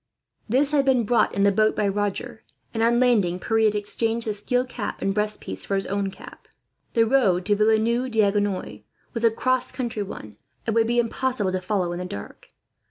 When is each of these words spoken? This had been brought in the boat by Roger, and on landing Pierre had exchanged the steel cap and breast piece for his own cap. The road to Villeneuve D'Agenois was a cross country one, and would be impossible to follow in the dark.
This 0.49 0.71
had 0.71 0.83
been 0.83 1.03
brought 1.03 1.35
in 1.35 1.43
the 1.43 1.51
boat 1.51 1.75
by 1.75 1.87
Roger, 1.87 2.43
and 2.73 2.81
on 2.81 2.99
landing 2.99 3.37
Pierre 3.39 3.65
had 3.65 3.75
exchanged 3.75 4.25
the 4.25 4.33
steel 4.33 4.65
cap 4.65 4.99
and 4.99 5.13
breast 5.13 5.39
piece 5.39 5.63
for 5.63 5.75
his 5.75 5.85
own 5.85 6.09
cap. 6.09 6.47
The 6.93 7.05
road 7.05 7.45
to 7.45 7.55
Villeneuve 7.55 8.09
D'Agenois 8.09 8.81
was 9.13 9.23
a 9.23 9.29
cross 9.29 9.71
country 9.71 10.01
one, 10.01 10.37
and 10.65 10.73
would 10.75 10.87
be 10.87 10.97
impossible 10.97 11.51
to 11.51 11.61
follow 11.61 11.91
in 11.91 11.99
the 11.99 12.05
dark. 12.05 12.49